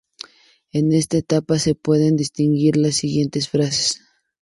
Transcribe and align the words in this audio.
En 0.71 0.93
esta 0.93 1.17
etapa 1.19 1.59
se 1.59 1.75
pueden 1.75 2.15
distinguir 2.17 2.75
las 2.75 2.95
siguientes 2.95 3.49
fases. 3.49 4.01